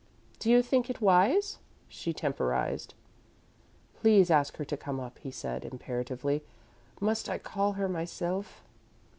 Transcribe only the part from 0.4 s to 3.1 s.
you think it's wise?" she temporised.